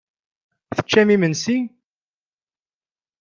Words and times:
Teččam 0.75 1.09
imensi? 1.15 1.57